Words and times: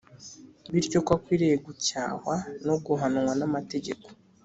Bityo 0.73 0.99
ko 1.05 1.11
akwiriye 1.17 1.55
gucyahwa 1.65 2.35
no 2.65 2.75
guhanwa 2.85 3.31
namategeko 3.39 4.07